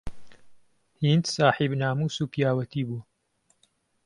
هیند 1.01 1.25
ساحیب 1.35 1.71
نامووس 1.81 2.15
و 2.21 2.27
پیاوهتی 2.33 2.83
بو 2.87 3.01